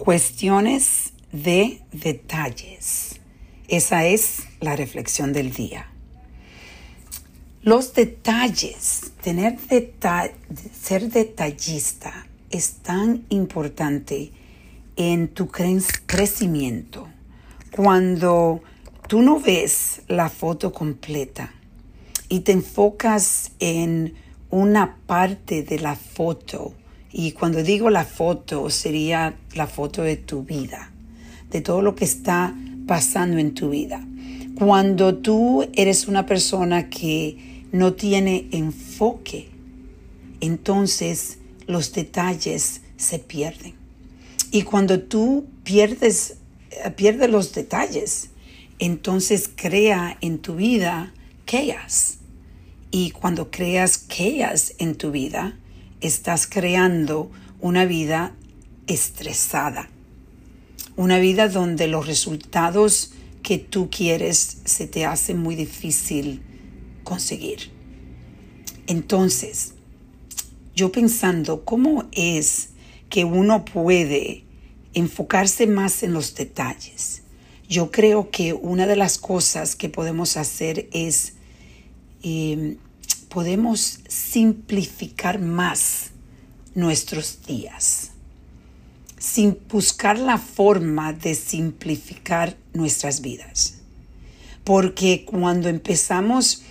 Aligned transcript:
Cuestiones 0.00 1.12
de 1.30 1.82
detalles. 1.92 3.20
Esa 3.68 4.06
es 4.06 4.44
la 4.58 4.74
reflexión 4.74 5.34
del 5.34 5.52
día. 5.52 5.90
Los 7.60 7.92
detalles, 7.92 9.12
tener 9.22 9.58
ser 10.72 11.10
detallista 11.10 12.26
es 12.48 12.76
tan 12.76 13.26
importante 13.28 14.32
en 14.96 15.28
tu 15.28 15.48
crecimiento. 15.48 17.06
Cuando 17.70 18.62
tú 19.06 19.20
no 19.20 19.38
ves 19.38 20.00
la 20.08 20.30
foto 20.30 20.72
completa 20.72 21.52
y 22.30 22.40
te 22.40 22.52
enfocas 22.52 23.52
en 23.58 24.14
una 24.48 24.96
parte 25.06 25.62
de 25.62 25.78
la 25.78 25.94
foto, 25.94 26.72
y 27.12 27.32
cuando 27.32 27.62
digo 27.62 27.90
la 27.90 28.04
foto 28.04 28.70
sería 28.70 29.36
la 29.54 29.66
foto 29.66 30.02
de 30.02 30.16
tu 30.16 30.44
vida, 30.44 30.92
de 31.50 31.60
todo 31.60 31.82
lo 31.82 31.94
que 31.94 32.04
está 32.04 32.54
pasando 32.86 33.38
en 33.38 33.54
tu 33.54 33.70
vida. 33.70 34.06
Cuando 34.54 35.16
tú 35.16 35.68
eres 35.74 36.06
una 36.06 36.26
persona 36.26 36.90
que 36.90 37.64
no 37.72 37.94
tiene 37.94 38.48
enfoque, 38.52 39.48
entonces 40.40 41.38
los 41.66 41.92
detalles 41.92 42.82
se 42.96 43.18
pierden. 43.18 43.74
Y 44.50 44.62
cuando 44.62 45.00
tú 45.00 45.46
pierdes, 45.62 46.36
eh, 46.70 47.28
los 47.28 47.52
detalles, 47.52 48.30
entonces 48.78 49.48
crea 49.54 50.18
en 50.20 50.38
tu 50.38 50.56
vida 50.56 51.12
chaos. 51.46 52.18
Y 52.90 53.12
cuando 53.12 53.50
creas 53.50 54.06
chaos 54.08 54.74
en 54.78 54.96
tu 54.96 55.12
vida, 55.12 55.59
estás 56.00 56.46
creando 56.46 57.30
una 57.60 57.84
vida 57.84 58.34
estresada. 58.86 59.88
Una 60.96 61.18
vida 61.18 61.48
donde 61.48 61.88
los 61.88 62.06
resultados 62.06 63.12
que 63.42 63.58
tú 63.58 63.88
quieres 63.90 64.58
se 64.64 64.86
te 64.86 65.04
hacen 65.04 65.38
muy 65.38 65.54
difícil 65.54 66.42
conseguir. 67.04 67.70
Entonces, 68.86 69.74
yo 70.74 70.92
pensando 70.92 71.64
cómo 71.64 72.08
es 72.12 72.70
que 73.08 73.24
uno 73.24 73.64
puede 73.64 74.44
enfocarse 74.94 75.66
más 75.66 76.02
en 76.02 76.12
los 76.12 76.34
detalles. 76.34 77.22
Yo 77.68 77.90
creo 77.90 78.30
que 78.30 78.52
una 78.52 78.86
de 78.86 78.96
las 78.96 79.18
cosas 79.18 79.76
que 79.76 79.88
podemos 79.88 80.36
hacer 80.36 80.88
es, 80.92 81.34
em, 82.22 82.78
podemos 83.30 84.00
simplificar 84.08 85.38
más 85.38 86.10
nuestros 86.74 87.46
días, 87.46 88.10
sin 89.18 89.56
buscar 89.68 90.18
la 90.18 90.36
forma 90.36 91.12
de 91.12 91.34
simplificar 91.34 92.56
nuestras 92.74 93.22
vidas. 93.22 93.78
Porque 94.64 95.24
cuando 95.24 95.68
empezamos 95.68 96.64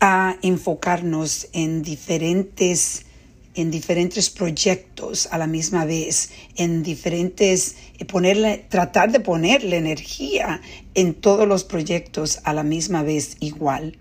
a 0.00 0.36
enfocarnos 0.42 1.48
en 1.52 1.82
diferentes 1.82 3.06
en 3.54 3.70
diferentes 3.70 4.30
proyectos 4.30 5.28
a 5.30 5.36
la 5.36 5.46
misma 5.46 5.84
vez, 5.84 6.30
en 6.56 6.82
diferentes, 6.82 7.76
eh, 7.98 8.06
ponerle, 8.06 8.64
tratar 8.68 9.12
de 9.12 9.20
ponerle 9.20 9.76
energía 9.76 10.62
en 10.94 11.12
todos 11.12 11.46
los 11.46 11.62
proyectos 11.62 12.40
a 12.44 12.54
la 12.54 12.62
misma 12.62 13.02
vez 13.02 13.36
igual, 13.40 13.98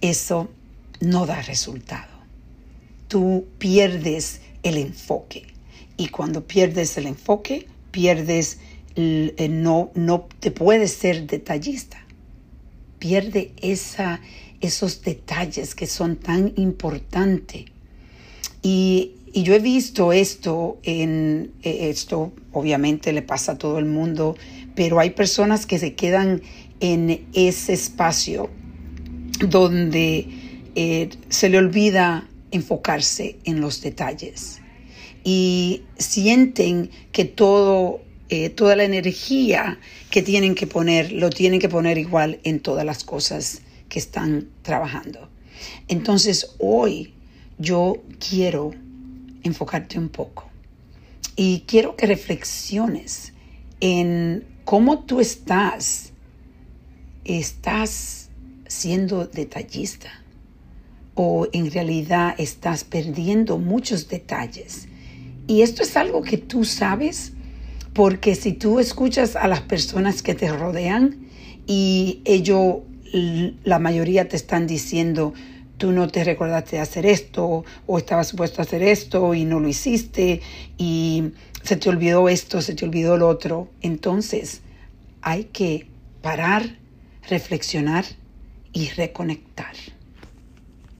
eso 0.00 0.50
no 1.00 1.26
da 1.26 1.42
resultado. 1.42 2.12
Tú 3.08 3.46
pierdes 3.58 4.40
el 4.62 4.78
enfoque 4.78 5.54
y 5.96 6.08
cuando 6.08 6.46
pierdes 6.46 6.96
el 6.96 7.06
enfoque, 7.06 7.68
pierdes, 7.90 8.58
eh, 8.96 9.48
no, 9.50 9.90
no 9.94 10.28
te 10.40 10.50
puedes 10.50 10.92
ser 10.92 11.26
detallista. 11.26 12.04
Pierde 12.98 13.52
esa, 13.60 14.20
esos 14.60 15.02
detalles 15.02 15.74
que 15.74 15.86
son 15.86 16.16
tan 16.16 16.52
importantes. 16.56 17.66
Y, 18.62 19.12
yo 19.36 19.52
he 19.54 19.58
visto 19.58 20.12
esto 20.12 20.78
en 20.84 21.50
e, 21.64 21.90
esto 21.90 22.32
obviamente 22.52 23.12
le 23.12 23.20
pasa 23.20 23.52
a 23.52 23.58
todo 23.58 23.80
el 23.80 23.84
mundo, 23.84 24.36
pero 24.76 25.00
hay 25.00 25.10
personas 25.10 25.66
que 25.66 25.80
se 25.80 25.94
quedan 25.94 26.40
en 26.78 27.26
ese 27.32 27.72
espacio 27.72 28.48
donde 29.40 30.28
eh, 30.74 31.10
se 31.28 31.48
le 31.48 31.58
olvida 31.58 32.28
enfocarse 32.50 33.38
en 33.44 33.60
los 33.60 33.80
detalles 33.80 34.60
y 35.24 35.82
sienten 35.98 36.90
que 37.12 37.24
todo 37.24 38.00
eh, 38.30 38.48
toda 38.48 38.74
la 38.74 38.84
energía 38.84 39.78
que 40.10 40.22
tienen 40.22 40.54
que 40.54 40.66
poner 40.66 41.12
lo 41.12 41.30
tienen 41.30 41.60
que 41.60 41.68
poner 41.68 41.98
igual 41.98 42.40
en 42.42 42.58
todas 42.60 42.84
las 42.84 43.04
cosas 43.04 43.60
que 43.88 43.98
están 43.98 44.48
trabajando. 44.62 45.28
Entonces 45.88 46.56
hoy 46.58 47.12
yo 47.58 48.02
quiero 48.18 48.72
enfocarte 49.42 49.98
un 49.98 50.08
poco 50.08 50.50
y 51.36 51.64
quiero 51.66 51.96
que 51.96 52.06
reflexiones 52.06 53.34
en 53.80 54.44
cómo 54.64 55.04
tú 55.04 55.20
estás, 55.20 56.12
estás 57.24 58.30
siendo 58.66 59.26
detallista 59.26 60.23
o 61.14 61.48
en 61.52 61.70
realidad 61.70 62.34
estás 62.38 62.84
perdiendo 62.84 63.58
muchos 63.58 64.08
detalles. 64.08 64.88
Y 65.46 65.62
esto 65.62 65.82
es 65.82 65.96
algo 65.96 66.22
que 66.22 66.38
tú 66.38 66.64
sabes 66.64 67.32
porque 67.92 68.34
si 68.34 68.52
tú 68.52 68.80
escuchas 68.80 69.36
a 69.36 69.46
las 69.46 69.60
personas 69.60 70.22
que 70.22 70.34
te 70.34 70.50
rodean 70.52 71.28
y 71.66 72.20
ellos 72.24 72.78
la 73.62 73.78
mayoría 73.78 74.28
te 74.28 74.34
están 74.36 74.66
diciendo, 74.66 75.34
tú 75.78 75.92
no 75.92 76.08
te 76.08 76.24
recordaste 76.24 76.76
de 76.76 76.82
hacer 76.82 77.06
esto 77.06 77.64
o 77.86 77.98
estabas 77.98 78.28
supuesto 78.28 78.60
a 78.60 78.64
hacer 78.64 78.82
esto 78.82 79.34
y 79.34 79.44
no 79.44 79.60
lo 79.60 79.68
hiciste 79.68 80.40
y 80.76 81.32
se 81.62 81.76
te 81.76 81.88
olvidó 81.88 82.28
esto, 82.28 82.60
se 82.60 82.74
te 82.74 82.84
olvidó 82.84 83.16
lo 83.16 83.28
otro. 83.28 83.68
Entonces 83.82 84.62
hay 85.22 85.44
que 85.44 85.86
parar, 86.22 86.76
reflexionar 87.28 88.04
y 88.72 88.88
reconectar. 88.88 89.74